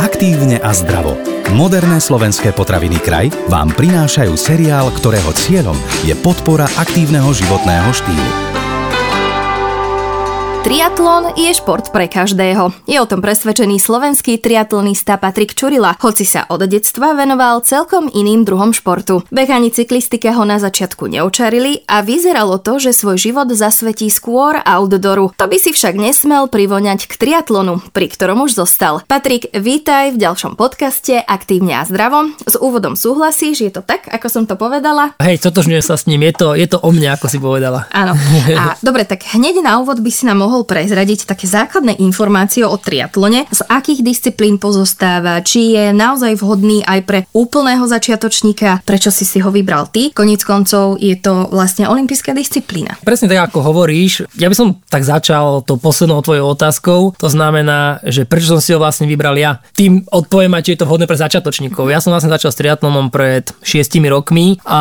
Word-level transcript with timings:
Aktívne 0.00 0.56
a 0.64 0.72
zdravo. 0.72 1.12
Moderné 1.52 2.00
slovenské 2.00 2.56
potraviny 2.56 3.04
kraj 3.04 3.28
vám 3.52 3.68
prinášajú 3.76 4.32
seriál, 4.32 4.88
ktorého 4.96 5.28
cieľom 5.36 5.76
je 6.08 6.16
podpora 6.16 6.64
aktívneho 6.80 7.28
životného 7.36 7.92
štýlu. 7.92 8.49
Triatlon 10.60 11.32
je 11.40 11.48
šport 11.56 11.88
pre 11.88 12.04
každého. 12.04 12.68
Je 12.84 13.00
o 13.00 13.08
tom 13.08 13.24
presvedčený 13.24 13.80
slovenský 13.80 14.36
triatlonista 14.36 15.16
Patrik 15.16 15.56
Čurila, 15.56 15.96
hoci 15.96 16.28
sa 16.28 16.44
od 16.52 16.60
detstva 16.68 17.16
venoval 17.16 17.64
celkom 17.64 18.12
iným 18.12 18.44
druhom 18.44 18.76
športu. 18.76 19.24
Beh 19.32 19.48
ani 19.48 19.72
cyklistika 19.72 20.36
ho 20.36 20.44
na 20.44 20.60
začiatku 20.60 21.08
neočarili 21.08 21.88
a 21.88 22.04
vyzeralo 22.04 22.60
to, 22.60 22.76
že 22.76 22.92
svoj 22.92 23.16
život 23.16 23.48
zasvetí 23.48 24.12
skôr 24.12 24.60
outdooru. 24.60 25.32
To 25.40 25.48
by 25.48 25.56
si 25.56 25.72
však 25.72 25.96
nesmel 25.96 26.44
privoňať 26.44 27.08
k 27.08 27.16
triatlonu, 27.16 27.80
pri 27.96 28.12
ktorom 28.12 28.44
už 28.44 28.60
zostal. 28.60 29.00
Patrik, 29.08 29.48
vítaj 29.56 30.12
v 30.12 30.20
ďalšom 30.20 30.60
podcaste 30.60 31.24
Aktívne 31.24 31.80
a 31.80 31.88
zdravo. 31.88 32.36
S 32.44 32.60
úvodom 32.60 33.00
súhlasíš, 33.00 33.64
je 33.64 33.72
to 33.72 33.80
tak, 33.80 34.12
ako 34.12 34.28
som 34.28 34.44
to 34.44 34.60
povedala? 34.60 35.16
Hej, 35.24 35.40
totožňujem 35.40 35.84
sa 35.88 35.96
s 35.96 36.04
ním, 36.04 36.20
je 36.20 36.36
to, 36.36 36.52
je 36.52 36.68
to 36.68 36.76
o 36.84 36.92
mne, 36.92 37.16
ako 37.16 37.32
si 37.32 37.40
povedala. 37.40 37.88
Áno. 37.96 38.12
A 38.52 38.76
dobre, 38.84 39.08
tak 39.08 39.24
hneď 39.24 39.64
na 39.64 39.80
úvod 39.80 40.04
by 40.04 40.12
si 40.12 40.28
nám 40.28 40.49
mohol 40.49 40.49
prezradiť 40.66 41.30
také 41.30 41.46
základné 41.46 42.02
informácie 42.02 42.66
o 42.66 42.74
triatlone, 42.74 43.46
z 43.48 43.60
akých 43.70 44.02
disciplín 44.02 44.58
pozostáva, 44.58 45.38
či 45.46 45.78
je 45.78 45.94
naozaj 45.94 46.36
vhodný 46.38 46.82
aj 46.84 47.00
pre 47.06 47.18
úplného 47.30 47.86
začiatočníka, 47.86 48.82
prečo 48.82 49.14
si 49.14 49.22
si 49.22 49.38
ho 49.38 49.50
vybral 49.54 49.86
ty. 49.86 50.10
Koniec 50.10 50.42
koncov 50.42 50.98
je 50.98 51.14
to 51.14 51.46
vlastne 51.54 51.86
olimpijská 51.86 52.34
disciplína. 52.34 52.98
Presne 53.06 53.30
tak, 53.30 53.50
ako 53.54 53.62
hovoríš. 53.62 54.26
Ja 54.34 54.50
by 54.50 54.56
som 54.58 54.68
tak 54.90 55.06
začal 55.06 55.62
to 55.62 55.78
poslednou 55.78 56.24
tvojou 56.24 56.52
otázkou. 56.52 57.00
To 57.16 57.28
znamená, 57.30 58.02
že 58.02 58.26
prečo 58.26 58.56
som 58.56 58.60
si 58.60 58.74
ho 58.74 58.82
vlastne 58.82 59.06
vybral 59.06 59.38
ja. 59.38 59.62
Tým 59.78 60.08
odpoviem 60.10 60.52
aj, 60.56 60.62
či 60.66 60.72
je 60.74 60.80
to 60.82 60.88
vhodné 60.88 61.06
pre 61.06 61.20
začiatočníkov. 61.20 61.92
Ja 61.92 62.02
som 62.02 62.10
vlastne 62.10 62.32
začal 62.32 62.50
s 62.50 62.58
triatlonom 62.58 63.12
pred 63.12 63.46
šiestimi 63.62 64.10
rokmi 64.10 64.58
a 64.64 64.80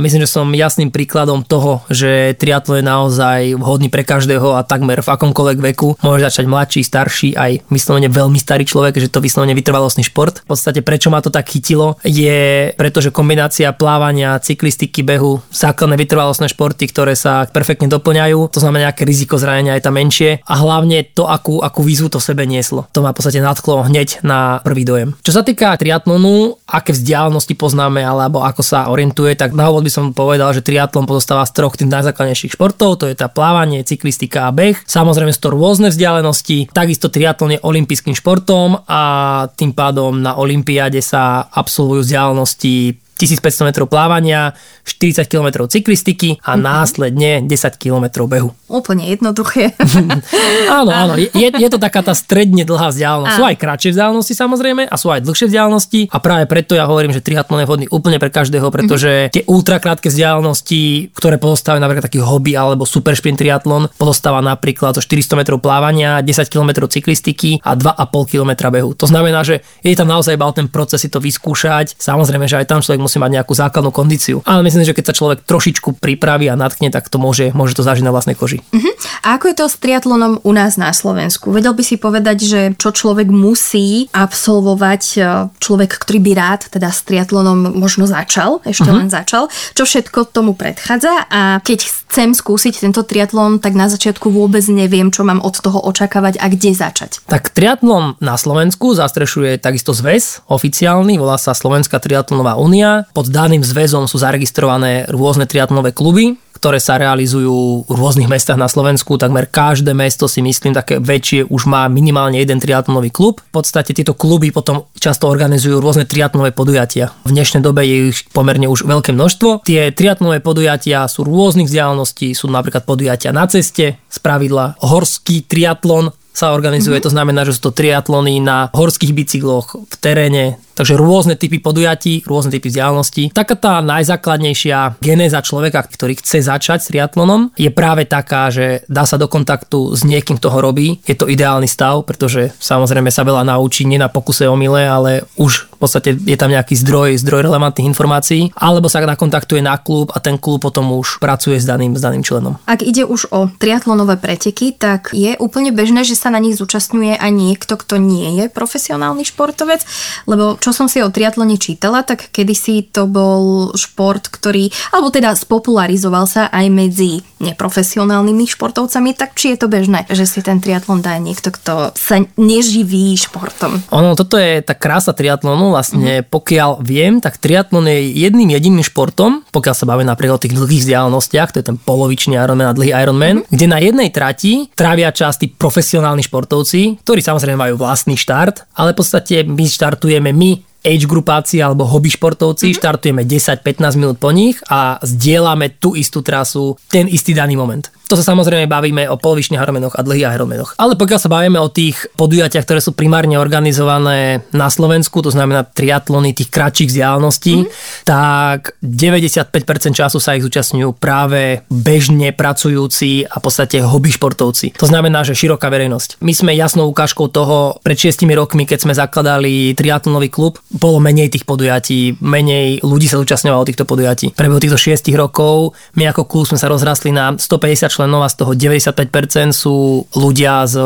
myslím, 0.00 0.24
že 0.24 0.32
som 0.32 0.46
jasným 0.48 0.94
príkladom 0.94 1.42
toho, 1.44 1.82
že 1.90 2.32
triatlon 2.38 2.80
je 2.80 2.86
naozaj 2.86 3.40
vhodný 3.58 3.90
pre 3.90 4.06
každého 4.06 4.56
a 4.56 4.64
takmer 4.64 5.02
v 5.02 5.09
akomkoľvek 5.10 5.58
veku, 5.74 5.98
môže 6.02 6.26
začať 6.26 6.44
mladší, 6.46 6.80
starší, 6.86 7.28
aj 7.34 7.66
vyslovene 7.70 8.06
veľmi 8.06 8.38
starý 8.38 8.62
človek, 8.62 8.98
že 9.02 9.10
to 9.10 9.22
vyslovene 9.22 9.54
vytrvalostný 9.56 10.06
šport. 10.06 10.42
V 10.46 10.54
podstate 10.54 10.80
prečo 10.86 11.10
ma 11.10 11.18
to 11.18 11.34
tak 11.34 11.50
chytilo, 11.50 11.98
je 12.06 12.70
preto, 12.74 13.02
že 13.02 13.10
kombinácia 13.10 13.70
plávania, 13.74 14.38
cyklistiky, 14.38 15.02
behu, 15.02 15.42
základné 15.50 15.98
vytrvalostné 15.98 16.46
športy, 16.50 16.86
ktoré 16.90 17.18
sa 17.18 17.46
perfektne 17.50 17.90
doplňajú, 17.90 18.50
to 18.52 18.62
znamená 18.62 18.90
nejaké 18.90 19.06
riziko 19.06 19.38
zranenia 19.38 19.78
je 19.78 19.84
tam 19.86 19.94
menšie 19.96 20.30
a 20.42 20.54
hlavne 20.58 21.06
to, 21.14 21.26
akú, 21.26 21.62
akú 21.62 21.80
výzvu 21.86 22.10
to 22.10 22.18
sebe 22.18 22.44
nieslo. 22.44 22.86
To 22.94 23.04
ma 23.04 23.14
v 23.14 23.18
podstate 23.22 23.42
nadchlo 23.42 23.86
hneď 23.86 24.22
na 24.26 24.58
prvý 24.62 24.82
dojem. 24.82 25.14
Čo 25.22 25.36
sa 25.36 25.42
týka 25.46 25.76
triatlonu, 25.78 26.58
aké 26.66 26.94
vzdialenosti 26.94 27.54
poznáme 27.54 28.02
alebo 28.02 28.42
ako 28.42 28.62
sa 28.62 28.90
orientuje, 28.90 29.34
tak 29.38 29.54
na 29.54 29.70
úvod 29.70 29.86
by 29.86 29.92
som 29.92 30.04
povedal, 30.10 30.50
že 30.50 30.64
triatlon 30.64 31.06
pozostáva 31.06 31.46
z 31.46 31.54
troch 31.54 31.74
tých 31.78 31.90
najzákladnejších 31.90 32.54
športov, 32.58 33.00
to 33.00 33.06
je 33.08 33.16
tá 33.16 33.30
plávanie, 33.30 33.86
cyklistika 33.86 34.48
a 34.48 34.54
beh. 34.54 34.84
Samozrejme 35.00 35.32
to 35.32 35.48
rôzne 35.48 35.88
vzdialenosti. 35.88 36.68
Takisto 36.76 37.08
triatlon 37.08 37.56
je 37.56 37.64
olympijským 37.64 38.12
športom 38.12 38.84
a 38.84 39.02
tým 39.48 39.72
pádom 39.72 40.20
na 40.20 40.36
olympiáde 40.36 41.00
sa 41.00 41.48
absolvujú 41.48 42.04
vzdialenosti 42.04 43.00
1500 43.20 43.68
metrov 43.68 43.86
plávania, 43.92 44.56
40 44.88 45.28
km 45.28 45.68
cyklistiky 45.68 46.40
a 46.40 46.56
mhm. 46.56 46.60
následne 46.64 47.32
10 47.44 47.76
km 47.76 48.24
behu. 48.24 48.56
Úplne 48.72 49.12
jednoduché. 49.12 49.76
áno, 50.80 50.90
áno, 50.90 51.14
je, 51.20 51.28
je 51.52 51.68
to 51.68 51.76
taká 51.76 52.00
tá 52.00 52.16
stredne 52.16 52.64
dlhá 52.64 52.88
vzdialenosť. 52.88 53.34
Sú 53.36 53.44
aj 53.44 53.56
kratšie 53.60 53.90
vzdialenosti 53.92 54.34
samozrejme 54.34 54.82
a 54.88 54.94
sú 54.96 55.12
aj 55.12 55.20
dlhšie 55.26 55.46
vzdialenosti 55.52 56.00
a 56.08 56.16
práve 56.22 56.48
preto 56.48 56.72
ja 56.72 56.88
hovorím, 56.88 57.12
že 57.12 57.20
triatlon 57.20 57.60
je 57.60 57.68
vhodný 57.68 57.86
úplne 57.90 58.16
pre 58.16 58.32
každého, 58.32 58.70
pretože 58.72 59.10
mm-hmm. 59.10 59.34
tie 59.34 59.42
ultrakrátke 59.44 60.08
vzdialenosti, 60.08 61.12
ktoré 61.12 61.36
pozostávajú 61.36 61.82
napríklad 61.82 62.06
taký 62.06 62.22
hobby 62.22 62.54
alebo 62.54 62.86
super 62.86 63.12
sprint 63.18 63.42
triatlon, 63.42 63.90
pozostáva 63.98 64.38
napríklad 64.40 64.96
zo 64.96 65.02
400 65.02 65.40
metrov 65.40 65.58
plávania, 65.58 66.22
10 66.22 66.46
km 66.46 66.86
cyklistiky 66.86 67.58
a 67.66 67.74
2,5 67.74 68.30
km 68.30 68.70
behu. 68.70 68.94
To 68.94 69.06
znamená, 69.10 69.42
že 69.42 69.64
je 69.82 69.96
tam 69.98 70.06
naozaj 70.06 70.38
iba 70.38 70.46
ten 70.54 70.70
proces 70.70 71.02
si 71.02 71.08
to 71.08 71.18
vyskúšať. 71.18 71.96
Samozrejme, 71.96 72.44
že 72.44 72.60
aj 72.62 72.66
tam 72.68 72.78
človek 72.84 73.00
musí 73.02 73.09
mať 73.18 73.40
nejakú 73.40 73.52
základnú 73.56 73.90
kondíciu. 73.90 74.44
Ale 74.46 74.62
myslím, 74.62 74.86
že 74.86 74.94
keď 74.94 75.10
sa 75.10 75.14
človek 75.16 75.42
trošičku 75.42 75.98
pripraví 75.98 76.46
a 76.46 76.54
natkne, 76.54 76.92
tak 76.92 77.10
to 77.10 77.16
môže, 77.18 77.50
môže 77.56 77.74
to 77.74 77.82
zažiť 77.82 78.04
na 78.04 78.14
vlastnej 78.14 78.36
koži. 78.36 78.62
Uh-huh. 78.70 78.92
A 79.26 79.40
ako 79.40 79.50
je 79.50 79.56
to 79.56 79.66
s 79.66 79.76
triatlonom 79.80 80.44
u 80.44 80.52
nás 80.54 80.78
na 80.78 80.94
Slovensku? 80.94 81.50
Vedel 81.50 81.74
by 81.74 81.82
si 81.82 81.96
povedať, 81.96 82.38
že 82.44 82.60
čo 82.76 82.94
človek 82.94 83.32
musí 83.32 84.06
absolvovať, 84.12 85.02
e, 85.16 85.20
človek, 85.58 85.90
ktorý 85.96 86.18
by 86.20 86.32
rád 86.36 86.60
teda 86.68 86.92
s 86.92 87.00
triatlonom 87.08 87.74
možno 87.74 88.04
začal, 88.04 88.60
ešte 88.62 88.86
uh-huh. 88.86 89.00
len 89.00 89.08
začal, 89.08 89.48
čo 89.72 89.82
všetko 89.88 90.30
tomu 90.30 90.52
predchádza 90.52 91.26
a 91.32 91.64
keď 91.64 92.09
chcem 92.10 92.34
skúsiť 92.34 92.82
tento 92.82 93.06
triatlon, 93.06 93.62
tak 93.62 93.78
na 93.78 93.86
začiatku 93.86 94.34
vôbec 94.34 94.66
neviem, 94.66 95.14
čo 95.14 95.22
mám 95.22 95.38
od 95.38 95.54
toho 95.54 95.78
očakávať 95.78 96.42
a 96.42 96.50
kde 96.50 96.74
začať. 96.74 97.22
Tak 97.30 97.54
triatlon 97.54 98.18
na 98.18 98.34
Slovensku 98.34 98.98
zastrešuje 98.98 99.62
takisto 99.62 99.94
zväz 99.94 100.42
oficiálny, 100.50 101.22
volá 101.22 101.38
sa 101.38 101.54
Slovenská 101.54 102.02
triatlonová 102.02 102.58
únia 102.58 103.06
pod 103.14 103.30
daným 103.30 103.62
zväzom 103.62 104.10
sú 104.10 104.18
zaregistrované 104.18 105.06
rôzne 105.06 105.46
triatlonové 105.46 105.94
kluby, 105.94 106.34
ktoré 106.60 106.76
sa 106.76 107.00
realizujú 107.00 107.88
v 107.88 107.92
rôznych 107.96 108.28
mestách 108.28 108.60
na 108.60 108.68
Slovensku. 108.68 109.16
Takmer 109.16 109.48
každé 109.48 109.96
mesto 109.96 110.28
si 110.28 110.44
myslím 110.44 110.76
také 110.76 111.00
väčšie 111.00 111.48
už 111.48 111.64
má 111.64 111.88
minimálne 111.88 112.36
jeden 112.36 112.60
triatlonový 112.60 113.08
klub. 113.08 113.40
V 113.40 113.64
podstate 113.64 113.96
tieto 113.96 114.12
kluby 114.12 114.52
potom 114.52 114.84
často 115.00 115.24
organizujú 115.24 115.80
rôzne 115.80 116.04
triatlonové 116.04 116.52
podujatia. 116.52 117.16
V 117.24 117.32
dnešnej 117.32 117.64
dobe 117.64 117.88
je 117.88 118.12
ich 118.12 118.28
pomerne 118.28 118.68
už 118.68 118.84
veľké 118.84 119.16
množstvo. 119.16 119.64
Tie 119.64 119.88
triatlonové 119.88 120.44
podujatia 120.44 121.08
sú 121.08 121.24
rôznych 121.24 121.64
vzdialeností, 121.64 122.36
sú 122.36 122.52
napríklad 122.52 122.84
podujatia 122.84 123.32
na 123.32 123.48
ceste, 123.48 123.96
z 123.96 124.18
pravidla 124.20 124.76
horský 124.84 125.48
triatlon, 125.48 126.12
sa 126.30 126.54
organizuje. 126.54 126.98
Mm-hmm. 126.98 127.08
To 127.10 127.14
znamená, 127.14 127.40
že 127.46 127.54
sú 127.54 127.70
to 127.70 127.76
triatlony 127.76 128.42
na 128.42 128.70
horských 128.70 129.12
bicykloch 129.14 129.76
v 129.86 129.94
teréne, 129.98 130.44
takže 130.74 130.98
rôzne 130.98 131.34
typy 131.34 131.58
podujatí, 131.58 132.24
rôzne 132.24 132.54
typy 132.54 132.70
vzdialeností. 132.70 133.34
Taká 133.34 133.54
tá 133.58 133.74
najzákladnejšia 133.82 134.98
genéza 135.02 135.42
človeka, 135.42 135.86
ktorý 135.86 136.18
chce 136.18 136.42
začať 136.46 136.78
s 136.80 136.88
triatlonom, 136.90 137.54
je 137.54 137.70
práve 137.70 138.06
taká, 138.06 138.50
že 138.50 138.86
dá 138.90 139.04
sa 139.06 139.18
do 139.18 139.30
kontaktu 139.30 139.94
s 139.94 140.02
niekým, 140.06 140.38
kto 140.38 140.48
ho 140.50 140.58
robí. 140.58 140.98
Je 141.06 141.14
to 141.14 141.30
ideálny 141.30 141.66
stav, 141.70 142.02
pretože 142.06 142.54
samozrejme 142.58 143.10
sa 143.12 143.26
veľa 143.26 143.46
naučí 143.46 143.86
nie 143.86 143.98
na 143.98 144.10
pokuse 144.10 144.46
o 144.50 144.56
mile, 144.58 144.86
ale 144.86 145.26
už 145.38 145.69
podstate 145.80 146.12
je 146.14 146.36
tam 146.36 146.52
nejaký 146.52 146.76
zdroj, 146.76 147.16
zdroj 147.24 147.48
relevantných 147.48 147.88
informácií, 147.88 148.52
alebo 148.54 148.92
sa 148.92 149.00
nakontaktuje 149.00 149.64
na 149.64 149.80
klub 149.80 150.12
a 150.12 150.20
ten 150.20 150.36
klub 150.36 150.60
potom 150.60 150.92
už 150.92 151.18
pracuje 151.18 151.56
s 151.56 151.64
daným, 151.64 151.96
s 151.96 152.04
daným 152.04 152.20
členom. 152.20 152.60
Ak 152.68 152.84
ide 152.84 153.08
už 153.08 153.32
o 153.32 153.48
triatlonové 153.48 154.20
preteky, 154.20 154.76
tak 154.76 155.16
je 155.16 155.34
úplne 155.40 155.72
bežné, 155.72 156.04
že 156.04 156.14
sa 156.14 156.28
na 156.28 156.38
nich 156.38 156.60
zúčastňuje 156.60 157.16
aj 157.16 157.30
niekto, 157.32 157.80
kto 157.80 157.96
nie 157.96 158.44
je 158.44 158.44
profesionálny 158.52 159.24
športovec, 159.24 159.80
lebo 160.28 160.60
čo 160.60 160.76
som 160.76 160.86
si 160.86 161.00
o 161.00 161.08
triatlone 161.08 161.56
čítala, 161.56 162.04
tak 162.04 162.28
kedysi 162.28 162.84
to 162.84 163.08
bol 163.08 163.72
šport, 163.72 164.28
ktorý, 164.28 164.68
alebo 164.92 165.08
teda 165.08 165.32
spopularizoval 165.32 166.28
sa 166.28 166.52
aj 166.52 166.66
medzi 166.68 167.24
neprofesionálnymi 167.40 168.44
športovcami, 168.44 169.16
tak 169.16 169.32
či 169.34 169.56
je 169.56 169.58
to 169.64 169.72
bežné, 169.72 170.04
že 170.12 170.28
si 170.28 170.44
ten 170.44 170.60
triatlon 170.60 171.00
dá 171.00 171.16
niekto, 171.16 171.48
kto 171.48 171.96
sa 171.96 172.20
neživí 172.36 173.16
športom? 173.16 173.80
Ono, 173.96 174.12
toto 174.12 174.36
je 174.36 174.60
tá 174.60 174.76
krása 174.76 175.16
triatlonu, 175.16 175.69
vlastne 175.72 176.20
mm-hmm. 176.20 176.30
pokiaľ 176.30 176.70
viem, 176.84 177.18
tak 177.18 177.40
triatlon 177.40 177.88
je 177.88 178.12
jedným 178.28 178.52
jediným 178.52 178.84
športom, 178.84 179.42
pokiaľ 179.50 179.74
sa 179.74 179.88
bavíme 179.88 180.10
napríklad 180.10 180.36
o 180.36 180.44
tých 180.44 180.54
dlhých 180.54 180.82
vzdialenostiach, 180.86 181.50
to 181.50 181.60
je 181.62 181.68
ten 181.70 181.78
polovičný 181.80 182.36
Ironman 182.36 182.70
a 182.70 182.76
dlhý 182.76 182.92
Ironman, 182.92 183.42
mm-hmm. 183.42 183.52
kde 183.54 183.66
na 183.66 183.78
jednej 183.80 184.08
trati 184.12 184.68
trávia 184.76 185.10
časti 185.10 185.50
profesionálni 185.50 186.00
profesionálni 186.00 186.24
športovci, 186.24 186.80
ktorí 187.04 187.20
samozrejme 187.20 187.58
majú 187.58 187.74
vlastný 187.80 188.16
štart, 188.16 188.72
ale 188.76 188.92
v 188.92 188.98
podstate 188.98 189.44
my 189.44 189.64
štartujeme 189.64 190.30
my 190.32 190.69
age 190.80 191.06
grupáci 191.06 191.60
alebo 191.60 191.84
hobby 191.84 192.12
športovci, 192.12 192.72
mm-hmm. 192.72 192.80
štartujeme 192.80 193.22
10-15 193.24 194.00
minút 194.00 194.16
po 194.16 194.32
nich 194.32 194.60
a 194.68 194.96
zdieľame 195.00 195.76
tú 195.76 195.92
istú 195.96 196.24
trasu 196.24 196.76
ten 196.88 197.06
istý 197.06 197.36
daný 197.36 197.56
moment. 197.56 197.92
To 198.10 198.18
sa 198.18 198.26
samozrejme 198.26 198.66
bavíme 198.66 199.06
o 199.06 199.14
polovičných 199.14 199.62
Ironmanoch 199.62 199.94
a 199.94 200.02
dlhých 200.02 200.34
Ironmanoch. 200.34 200.74
Ale 200.82 200.98
pokiaľ 200.98 201.20
sa 201.22 201.30
bavíme 201.30 201.62
o 201.62 201.70
tých 201.70 202.10
podujatiach, 202.18 202.66
ktoré 202.66 202.82
sú 202.82 202.90
primárne 202.90 203.38
organizované 203.38 204.42
na 204.50 204.66
Slovensku, 204.66 205.22
to 205.22 205.30
znamená 205.30 205.62
triatlony 205.62 206.34
tých 206.34 206.50
kratších 206.50 206.90
vzdialeností, 206.90 207.54
mm. 207.62 207.66
tak 208.02 208.74
95% 208.82 209.94
času 209.94 210.18
sa 210.18 210.34
ich 210.34 210.42
zúčastňujú 210.42 210.90
práve 210.98 211.62
bežne 211.70 212.34
pracujúci 212.34 213.30
a 213.30 213.38
v 213.38 213.42
podstate 213.46 213.78
hobby 213.78 214.10
športovci. 214.10 214.74
To 214.82 214.90
znamená, 214.90 215.22
že 215.22 215.38
široká 215.38 215.70
verejnosť. 215.70 216.18
My 216.18 216.34
sme 216.34 216.58
jasnou 216.58 216.90
ukážkou 216.90 217.30
toho, 217.30 217.78
pred 217.86 217.94
6 217.94 218.26
rokmi, 218.34 218.66
keď 218.66 218.90
sme 218.90 218.92
zakladali 218.98 219.78
triatlonový 219.78 220.34
klub, 220.34 220.58
bolo 220.70 221.02
menej 221.02 221.34
tých 221.34 221.42
podujatí, 221.42 222.22
menej 222.22 222.82
ľudí 222.86 223.10
sa 223.10 223.18
zúčastňovalo 223.18 223.66
týchto 223.66 223.82
podujatí. 223.82 224.30
Prebehu 224.38 224.62
týchto 224.62 224.78
6 224.78 225.10
rokov 225.18 225.74
my 225.98 226.06
ako 226.14 226.30
klub 226.30 226.46
sme 226.46 226.58
sa 226.62 226.70
rozrastli 226.70 227.10
na 227.10 227.34
150 227.34 227.90
členov 227.90 228.22
a 228.22 228.30
z 228.30 228.38
toho 228.38 228.52
95% 228.54 229.50
sú 229.50 230.06
ľudia 230.14 230.62
s 230.70 230.78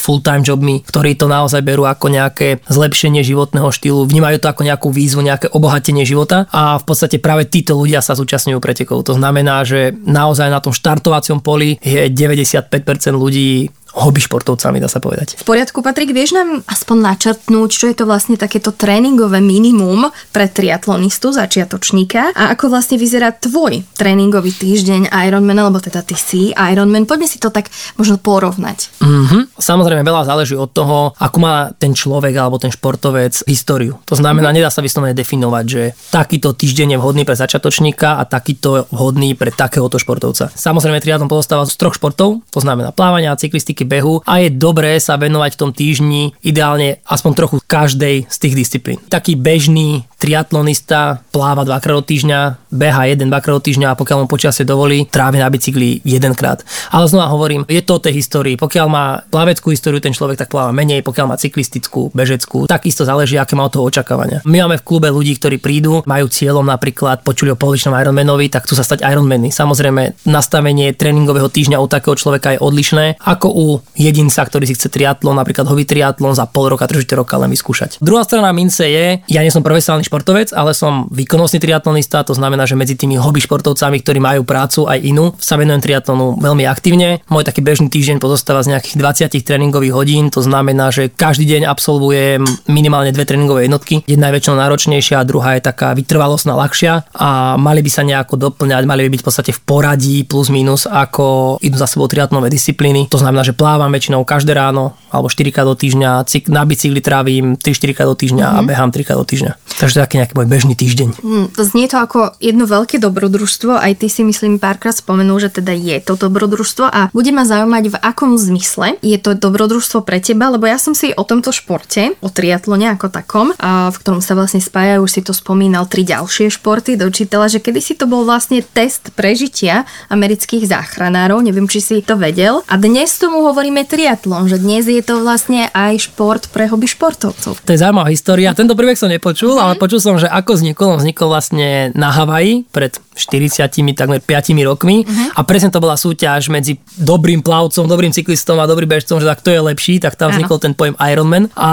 full-time 0.00 0.40
jobmi, 0.40 0.80
ktorí 0.88 1.20
to 1.20 1.28
naozaj 1.28 1.60
berú 1.60 1.84
ako 1.84 2.08
nejaké 2.08 2.64
zlepšenie 2.64 3.20
životného 3.20 3.68
štýlu, 3.68 4.08
vnímajú 4.08 4.40
to 4.40 4.48
ako 4.48 4.62
nejakú 4.64 4.88
výzvu, 4.88 5.20
nejaké 5.20 5.52
obohatenie 5.52 6.08
života 6.08 6.48
a 6.48 6.80
v 6.80 6.84
podstate 6.88 7.20
práve 7.20 7.44
títo 7.44 7.76
ľudia 7.76 8.00
sa 8.00 8.16
zúčastňujú 8.16 8.58
pretekov. 8.58 9.04
To 9.04 9.14
znamená, 9.20 9.62
že 9.68 9.92
naozaj 9.92 10.48
na 10.48 10.64
tom 10.64 10.72
štartovacom 10.72 11.44
poli 11.44 11.76
je 11.84 12.08
95% 12.08 12.72
ľudí 13.12 13.68
hobby 13.96 14.20
športovcami, 14.20 14.76
dá 14.76 14.92
sa 14.92 15.00
povedať. 15.00 15.40
V 15.40 15.44
poriadku, 15.48 15.80
Patrik, 15.80 16.12
vieš 16.12 16.36
nám 16.36 16.60
aspoň 16.68 16.96
načrtnúť, 17.00 17.70
čo 17.72 17.86
je 17.88 17.96
to 17.96 18.04
vlastne 18.04 18.36
takéto 18.36 18.76
tréningové 18.76 19.40
minimum 19.40 20.12
pre 20.30 20.52
triatlonistu, 20.52 21.32
začiatočníka 21.32 22.36
a 22.36 22.52
ako 22.52 22.68
vlastne 22.68 23.00
vyzerá 23.00 23.32
tvoj 23.32 23.80
tréningový 23.96 24.52
týždeň 24.52 25.08
Ironman, 25.08 25.56
alebo 25.56 25.80
teda 25.80 26.04
ty 26.04 26.12
si 26.12 26.52
Ironman. 26.52 27.08
Poďme 27.08 27.24
si 27.24 27.40
to 27.40 27.48
tak 27.48 27.72
možno 27.96 28.20
porovnať. 28.20 29.00
Mm-hmm. 29.00 29.56
Samozrejme, 29.56 30.04
veľa 30.04 30.28
záleží 30.28 30.52
od 30.52 30.68
toho, 30.68 31.16
ako 31.16 31.38
má 31.40 31.72
ten 31.80 31.96
človek 31.96 32.36
alebo 32.36 32.60
ten 32.60 32.68
športovec 32.68 33.48
históriu. 33.48 33.96
To 34.04 34.12
znamená, 34.18 34.52
mm-hmm. 34.52 34.60
nedá 34.60 34.68
sa 34.68 34.84
vyslovene 34.84 35.16
definovať, 35.16 35.64
že 35.64 35.82
takýto 36.12 36.52
týždeň 36.52 36.96
je 36.96 37.00
vhodný 37.00 37.22
pre 37.24 37.38
začiatočníka 37.38 38.20
a 38.20 38.28
takýto 38.28 38.84
vhodný 38.92 39.32
pre 39.32 39.48
takéhoto 39.48 39.96
športovca. 39.96 40.52
Samozrejme, 40.52 41.00
triatlon 41.00 41.32
pozostáva 41.32 41.64
z 41.64 41.78
troch 41.80 41.96
športov, 41.96 42.44
to 42.52 42.60
znamená 42.60 42.92
plávania, 42.92 43.38
cyklistiky, 43.38 43.85
behu 43.86 44.20
a 44.26 44.42
je 44.42 44.50
dobré 44.50 44.98
sa 44.98 45.16
venovať 45.16 45.50
v 45.54 45.60
tom 45.62 45.70
týždni 45.72 46.22
ideálne 46.42 46.98
aspoň 47.06 47.32
trochu 47.32 47.56
každej 47.64 48.26
z 48.26 48.36
tých 48.36 48.54
disciplín. 48.58 48.98
Taký 49.06 49.38
bežný 49.38 50.04
triatlonista 50.18 51.22
pláva 51.30 51.62
dvakrát 51.62 51.96
do 51.96 52.04
týždňa, 52.04 52.65
beha 52.76 53.08
jeden 53.08 53.32
dvakrát 53.32 53.58
do 53.58 53.62
týždňa 53.64 53.92
a 53.92 53.98
pokiaľ 53.98 54.24
mu 54.24 54.26
počasie 54.28 54.68
dovolí, 54.68 55.08
trávi 55.08 55.40
na 55.40 55.48
bicykli 55.48 56.04
jedenkrát. 56.04 56.60
Ale 56.92 57.08
znova 57.08 57.32
hovorím, 57.32 57.64
je 57.66 57.80
to 57.80 57.96
o 57.96 58.02
tej 58.02 58.20
histórii. 58.20 58.60
Pokiaľ 58.60 58.86
má 58.86 59.24
plaveckú 59.32 59.72
históriu 59.72 59.98
ten 59.98 60.12
človek, 60.12 60.36
tak 60.36 60.52
pláva 60.52 60.70
menej, 60.76 61.00
pokiaľ 61.00 61.26
má 61.32 61.36
cyklistickú, 61.40 62.12
bežeckú, 62.12 62.68
takisto 62.68 63.08
záleží, 63.08 63.40
aké 63.40 63.56
má 63.56 63.64
o 63.64 63.72
toho 63.72 63.88
očakávania. 63.88 64.44
My 64.44 64.68
máme 64.68 64.76
v 64.76 64.84
klube 64.84 65.08
ľudí, 65.08 65.40
ktorí 65.40 65.56
prídu, 65.56 66.04
majú 66.04 66.28
cieľom 66.28 66.68
napríklad 66.68 67.24
počuli 67.24 67.54
o 67.54 67.56
polovičnom 67.56 67.96
Ironmanovi, 67.96 68.52
tak 68.52 68.68
chcú 68.68 68.76
sa 68.76 68.84
stať 68.84 69.06
Ironmany. 69.06 69.48
Samozrejme, 69.48 70.28
nastavenie 70.28 70.92
tréningového 70.92 71.48
týždňa 71.48 71.80
u 71.80 71.88
takého 71.88 72.12
človeka 72.18 72.52
je 72.54 72.60
odlišné 72.60 73.22
ako 73.22 73.48
u 73.48 73.66
jedinca, 73.96 74.44
ktorý 74.44 74.68
si 74.68 74.76
chce 74.76 74.92
triatlon, 74.92 75.38
napríklad 75.38 75.64
hobby 75.64 75.88
triatlon 75.88 76.36
za 76.36 76.44
pol 76.44 76.68
roka, 76.68 76.84
trošku 76.84 77.16
roka 77.16 77.38
len 77.40 77.48
vyskúšať. 77.48 78.02
Druhá 78.02 78.26
strana 78.26 78.52
mince 78.52 78.84
je, 78.84 79.06
ja 79.24 79.40
nie 79.40 79.54
som 79.54 79.62
profesionálny 79.64 80.04
športovec, 80.04 80.50
ale 80.52 80.74
som 80.74 81.06
výkonnostný 81.08 81.62
triatlonista, 81.62 82.26
to 82.26 82.34
znamená, 82.34 82.65
že 82.66 82.74
medzi 82.74 82.98
tými 82.98 83.14
hobby 83.16 83.38
športovcami, 83.38 84.02
ktorí 84.02 84.18
majú 84.18 84.42
prácu 84.42 84.90
aj 84.90 84.98
inú, 84.98 85.32
sa 85.38 85.54
venujem 85.54 85.82
triatlonu 85.82 86.42
veľmi 86.42 86.66
aktívne. 86.66 87.22
Môj 87.30 87.46
taký 87.46 87.62
bežný 87.62 87.86
týždeň 87.86 88.18
pozostáva 88.18 88.66
z 88.66 88.74
nejakých 88.74 88.98
20 89.30 89.46
tréningových 89.46 89.94
hodín, 89.94 90.24
to 90.34 90.42
znamená, 90.42 90.90
že 90.90 91.08
každý 91.08 91.46
deň 91.46 91.62
absolvujem 91.70 92.42
minimálne 92.66 93.14
dve 93.14 93.22
tréningové 93.22 93.70
jednotky. 93.70 94.02
Jedna 94.10 94.28
je 94.30 94.42
väčšinou 94.42 94.56
náročnejšia 94.58 95.22
druhá 95.22 95.58
je 95.58 95.66
taká 95.66 95.92
vytrvalostná 95.92 96.54
ľahšia 96.54 97.10
a 97.12 97.58
mali 97.60 97.82
by 97.82 97.90
sa 97.90 98.02
nejako 98.06 98.38
doplňať, 98.38 98.82
mali 98.86 99.06
by 99.06 99.18
byť 99.18 99.20
v 99.20 99.26
podstate 99.26 99.52
v 99.52 99.60
poradí 99.66 100.16
plus 100.24 100.48
minus, 100.48 100.86
ako 100.86 101.58
idú 101.60 101.76
za 101.76 101.90
sebou 101.90 102.06
triatlonové 102.06 102.48
disciplíny. 102.48 103.10
To 103.12 103.18
znamená, 103.20 103.42
že 103.42 103.52
plávam 103.52 103.90
väčšinou 103.90 104.22
každé 104.22 104.54
ráno 104.54 104.96
alebo 105.10 105.26
4 105.28 105.54
krát 105.54 105.66
do 105.66 105.76
týždňa, 105.76 106.10
na 106.52 106.62
bicykli 106.62 107.00
trávim 107.00 107.56
3-4 107.58 107.96
krát 107.96 108.08
do 108.08 108.16
týždňa 108.16 108.46
mm-hmm. 108.46 108.58
a 108.58 108.64
mhm. 108.64 108.68
behám 108.68 108.90
3 108.94 109.06
krát 109.06 109.18
do 109.18 109.26
týždňa. 109.26 109.52
Takže 109.76 109.92
to 109.92 109.98
je 110.00 110.04
taký 110.06 110.16
nejaký 110.22 110.34
môj 110.36 110.48
bežný 110.48 110.74
týždeň. 110.76 111.08
Mm, 111.20 111.46
znie 111.56 111.86
to 111.88 112.00
ako 112.00 112.36
jedno 112.46 112.70
veľké 112.70 113.02
dobrodružstvo, 113.02 113.74
aj 113.74 113.98
ty 113.98 114.06
si 114.06 114.22
myslím 114.22 114.62
párkrát 114.62 114.94
spomenul, 114.94 115.42
že 115.42 115.50
teda 115.50 115.74
je 115.74 115.98
to 115.98 116.14
dobrodružstvo 116.14 116.86
a 116.86 117.10
bude 117.10 117.34
ma 117.34 117.42
zaujímať 117.42 117.84
v 117.90 117.96
akom 117.98 118.38
zmysle 118.38 118.98
je 119.02 119.18
to 119.18 119.34
dobrodružstvo 119.34 120.04
pre 120.04 120.20
teba, 120.22 120.52
lebo 120.52 120.68
ja 120.68 120.76
som 120.76 120.92
si 120.92 121.10
o 121.14 121.22
tomto 121.24 121.50
športe, 121.50 122.14
o 122.20 122.28
triatlone 122.28 122.90
ako 122.92 123.08
takom, 123.08 123.50
a 123.56 123.88
v 123.90 123.96
ktorom 123.96 124.20
sa 124.20 124.36
vlastne 124.36 124.60
spájajú, 124.60 125.00
už 125.02 125.12
si 125.12 125.20
to 125.24 125.32
spomínal, 125.32 125.88
tri 125.88 126.04
ďalšie 126.04 126.52
športy, 126.52 126.98
dočítala, 127.00 127.48
že 127.48 127.62
kedy 127.62 127.80
si 127.80 127.94
to 127.96 128.04
bol 128.10 128.26
vlastne 128.26 128.60
test 128.60 129.14
prežitia 129.16 129.88
amerických 130.12 130.68
záchranárov, 130.68 131.40
neviem, 131.40 131.66
či 131.70 131.80
si 131.80 131.96
to 132.04 132.18
vedel. 132.20 132.62
A 132.68 132.76
dnes 132.76 133.14
tomu 133.16 133.42
hovoríme 133.46 133.86
triatlon, 133.88 134.50
že 134.50 134.60
dnes 134.60 134.84
je 134.86 135.00
to 135.00 135.22
vlastne 135.22 135.70
aj 135.72 136.12
šport 136.12 136.50
pre 136.52 136.68
hobby 136.68 136.90
športovcov. 136.90 137.62
To 137.62 137.70
je 137.72 137.80
zaujímavá 137.80 138.12
história. 138.12 138.54
Tento 138.54 138.76
príbeh 138.76 138.98
som 138.98 139.10
nepočul, 139.10 139.56
mm. 139.56 139.62
ale 139.62 139.72
počul 139.80 140.02
som, 140.02 140.20
že 140.20 140.28
ako 140.28 140.58
vznikol, 140.58 140.98
vznikol 141.00 141.28
vlastne 141.32 141.90
na 141.96 142.12
Havaji 142.36 142.66
pred 142.70 142.94
40, 143.16 143.96
takmer 143.96 144.20
5 144.20 144.52
rokmi 144.68 145.02
uh-huh. 145.02 145.34
a 145.34 145.40
presne 145.42 145.72
to 145.72 145.80
bola 145.80 145.96
súťaž 145.96 146.52
medzi 146.52 146.76
dobrým 147.00 147.40
plavcom, 147.40 147.88
dobrým 147.88 148.12
cyklistom 148.12 148.60
a 148.60 148.68
dobrým 148.68 148.86
bežcom, 148.86 149.18
že 149.18 149.26
tak 149.26 149.40
to 149.40 149.50
je 149.50 149.60
lepší, 149.60 149.98
tak 149.98 150.14
tam 150.14 150.30
vznikol 150.30 150.60
ten 150.60 150.76
pojem 150.76 150.94
Ironman. 151.00 151.48
A 151.56 151.70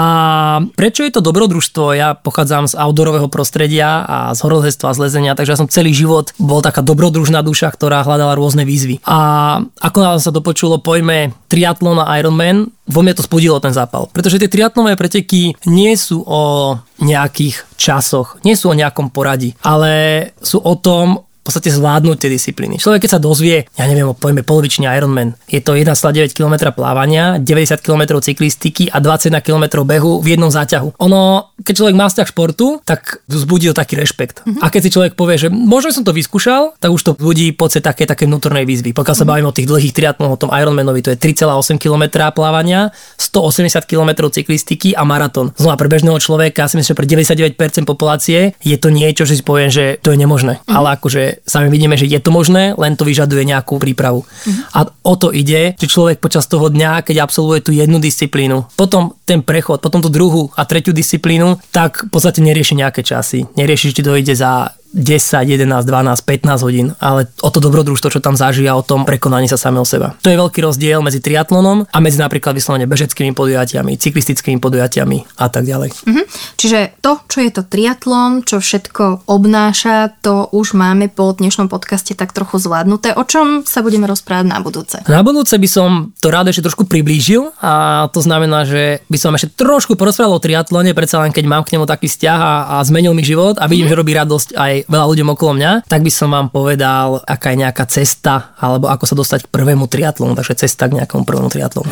prečo 0.74 1.04
je 1.04 1.12
to 1.12 1.20
dobrodružstvo? 1.20 1.92
Ja 1.94 2.16
pochádzam 2.16 2.66
z 2.66 2.74
outdoorového 2.80 3.28
prostredia 3.28 4.02
a 4.08 4.16
z 4.32 4.40
horolezestva, 4.40 4.96
z 4.96 5.02
lezenia, 5.04 5.36
takže 5.36 5.52
ja 5.54 5.60
som 5.60 5.68
celý 5.68 5.92
život 5.92 6.32
bol 6.40 6.64
taká 6.64 6.80
dobrodružná 6.80 7.44
duša, 7.44 7.68
ktorá 7.70 8.02
hľadala 8.02 8.34
rôzne 8.34 8.64
výzvy. 8.64 9.04
A 9.04 9.60
ako 9.78 9.98
nám 10.00 10.18
sa 10.18 10.32
dopočulo 10.32 10.80
pojme 10.80 11.36
triatlon 11.52 12.02
a 12.02 12.18
Ironman, 12.18 12.72
vo 12.84 13.00
mne 13.00 13.16
to 13.16 13.24
spodilo 13.24 13.56
ten 13.60 13.72
zápal. 13.72 14.12
Pretože 14.12 14.36
tie 14.36 14.50
triatlonové 14.50 15.00
preteky 15.00 15.56
nie 15.68 15.92
sú 15.96 16.20
o 16.26 16.76
nejakých 17.00 17.64
časoch, 17.80 18.38
nie 18.44 18.54
sú 18.54 18.70
o 18.70 18.78
nejakom 18.78 19.08
poradí, 19.08 19.56
ale 19.64 20.32
sú 20.38 20.60
o 20.60 20.74
tom, 20.76 21.24
podstate 21.44 21.68
zvládnuť 21.68 22.16
tie 22.24 22.30
disciplíny. 22.32 22.80
Človek, 22.80 23.04
keď 23.04 23.10
sa 23.16 23.20
dozvie, 23.20 23.68
ja 23.76 23.84
neviem, 23.84 24.08
pojme 24.16 24.40
polovičný 24.40 24.88
Ironman, 24.88 25.36
je 25.44 25.60
to 25.60 25.76
1,9 25.76 26.32
km 26.32 26.72
plávania, 26.72 27.36
90 27.36 27.84
km 27.84 28.16
cyklistiky 28.18 28.88
a 28.88 28.98
21 28.98 29.44
km 29.44 29.84
behu 29.84 30.24
v 30.24 30.34
jednom 30.34 30.48
záťahu. 30.48 30.96
Ono, 31.04 31.52
keď 31.60 31.74
človek 31.76 31.96
má 31.96 32.08
vzťah 32.08 32.28
športu, 32.32 32.80
tak 32.88 33.20
vzbudí 33.28 33.68
to 33.70 33.76
taký 33.76 34.00
rešpekt. 34.00 34.40
Mm-hmm. 34.42 34.62
A 34.64 34.72
keď 34.72 34.80
si 34.80 34.90
človek 34.96 35.12
povie, 35.14 35.36
že 35.36 35.48
možno 35.52 35.92
som 35.92 36.04
to 36.06 36.16
vyskúšal, 36.16 36.80
tak 36.80 36.88
už 36.88 37.02
to 37.04 37.12
budí 37.12 37.52
pocit 37.52 37.84
také, 37.84 38.08
také 38.08 38.24
vnútornej 38.24 38.64
výzvy. 38.64 38.96
Pokiaľ 38.96 39.12
mm-hmm. 39.12 39.28
sa 39.28 39.30
bavíme 39.30 39.48
o 39.50 39.56
tých 39.56 39.68
dlhých 39.68 39.92
triatlonoch, 39.92 40.40
o 40.40 40.42
tom 40.48 40.50
Ironmanovi, 40.54 41.04
to 41.04 41.12
je 41.12 41.18
3,8 41.20 41.76
km 41.76 42.24
plávania, 42.32 42.88
180 43.20 43.84
km 43.84 44.32
cyklistiky 44.32 44.96
a 44.96 45.04
maratón. 45.04 45.52
Znova 45.60 45.76
pre 45.76 45.92
bežného 45.92 46.16
človeka, 46.16 46.64
si 46.72 46.80
myslím, 46.80 46.96
že 46.96 46.98
pre 46.98 47.06
99% 47.06 47.84
populácie 47.84 48.56
je 48.64 48.76
to 48.80 48.88
niečo, 48.88 49.28
že 49.28 49.38
si 49.38 49.44
poviem, 49.44 49.68
že 49.68 50.00
to 50.00 50.14
je 50.14 50.18
nemožné. 50.18 50.62
Mm-hmm. 50.62 50.72
Ale 50.72 50.88
akože 50.96 51.22
sami 51.42 51.72
vidíme, 51.72 51.98
že 51.98 52.06
je 52.06 52.20
to 52.22 52.30
možné, 52.30 52.78
len 52.78 52.94
to 52.94 53.02
vyžaduje 53.02 53.42
nejakú 53.42 53.82
prípravu. 53.82 54.22
Mm-hmm. 54.22 54.62
A 54.76 54.78
o 54.86 55.14
to 55.18 55.34
ide, 55.34 55.74
že 55.74 55.90
človek 55.90 56.22
počas 56.22 56.46
toho 56.46 56.70
dňa, 56.70 57.02
keď 57.02 57.26
absolvuje 57.26 57.60
tú 57.66 57.70
jednu 57.74 57.98
disciplínu, 57.98 58.70
potom 58.78 59.18
ten 59.26 59.42
prechod, 59.42 59.82
potom 59.82 59.98
tú 59.98 60.12
druhú 60.12 60.52
a 60.54 60.68
tretiu 60.68 60.94
disciplínu, 60.94 61.58
tak 61.74 62.06
v 62.06 62.10
podstate 62.10 62.44
nerieši 62.44 62.78
nejaké 62.78 63.02
časy. 63.02 63.48
Nerieši, 63.58 63.94
či 63.96 64.02
to 64.04 64.14
ide 64.14 64.36
za 64.36 64.70
10, 64.94 65.50
11, 65.50 65.66
12, 65.82 66.22
15 66.22 66.62
hodín, 66.62 66.94
ale 67.02 67.26
o 67.42 67.50
to 67.50 67.58
dobrodružstvo, 67.58 68.14
čo 68.14 68.20
tam 68.22 68.38
zažia, 68.38 68.78
o 68.78 68.86
tom 68.86 69.02
prekonaní 69.02 69.50
sa 69.50 69.58
samého 69.58 69.82
seba. 69.82 70.14
To 70.22 70.30
je 70.30 70.38
veľký 70.38 70.62
rozdiel 70.62 71.02
medzi 71.02 71.18
triatlonom 71.18 71.90
a 71.90 71.98
medzi 71.98 72.22
napríklad 72.22 72.54
vyslovene 72.54 72.86
bežeckými 72.86 73.34
podujatiami, 73.34 73.98
cyklistickými 73.98 74.62
podujatiami 74.62 75.42
a 75.42 75.46
tak 75.50 75.66
ďalej. 75.66 75.90
Mhm. 76.06 76.22
Čiže 76.54 77.02
to, 77.02 77.18
čo 77.26 77.38
je 77.42 77.50
to 77.50 77.62
triatlon, 77.66 78.46
čo 78.46 78.62
všetko 78.62 79.26
obnáša, 79.26 80.14
to 80.22 80.46
už 80.54 80.78
máme 80.78 81.10
po 81.10 81.34
dnešnom 81.34 81.66
podcaste 81.66 82.14
tak 82.14 82.30
trochu 82.30 82.62
zvládnuté. 82.62 83.18
O 83.18 83.26
čom 83.26 83.66
sa 83.66 83.82
budeme 83.82 84.06
rozprávať 84.06 84.46
na 84.46 84.62
budúce? 84.62 85.02
Na 85.10 85.26
budúce 85.26 85.58
by 85.58 85.68
som 85.68 86.14
to 86.22 86.30
rád 86.30 86.54
ešte 86.54 86.70
trošku 86.70 86.86
priblížil 86.86 87.50
a 87.58 88.06
to 88.14 88.22
znamená, 88.22 88.62
že 88.62 89.02
by 89.10 89.18
som 89.18 89.34
ešte 89.34 89.58
trošku 89.58 89.98
porozprával 89.98 90.38
o 90.38 90.44
triatlone, 90.44 90.94
predsa 90.94 91.18
len 91.18 91.34
keď 91.34 91.44
mám 91.50 91.66
k 91.66 91.74
nemu 91.74 91.84
taký 91.90 92.06
vzťah 92.06 92.38
a, 92.38 92.54
a 92.78 92.84
zmenil 92.86 93.10
mi 93.10 93.26
život 93.26 93.58
a 93.58 93.66
vidím, 93.66 93.90
mm. 93.90 93.92
že 93.92 93.98
robí 93.98 94.12
radosť 94.14 94.48
aj 94.84 94.92
veľa 94.92 95.06
ľuďom 95.08 95.28
okolo 95.32 95.52
mňa, 95.56 95.72
tak 95.88 96.04
by 96.04 96.12
som 96.12 96.28
vám 96.28 96.52
povedal, 96.52 97.24
aká 97.24 97.56
je 97.56 97.62
nejaká 97.64 97.84
cesta, 97.88 98.52
alebo 98.60 98.92
ako 98.92 99.04
sa 99.08 99.16
dostať 99.16 99.48
k 99.48 99.52
prvému 99.52 99.88
triatlonu, 99.88 100.36
takže 100.36 100.68
cesta 100.68 100.92
k 100.92 101.00
nejakému 101.00 101.24
prvému 101.24 101.48
triatlonu. 101.48 101.88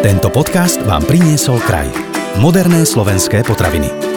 Tento 0.00 0.28
podcast 0.30 0.80
vám 0.86 1.04
priniesol 1.04 1.58
kraj. 1.60 1.90
Moderné 2.38 2.86
slovenské 2.86 3.42
potraviny. 3.42 4.09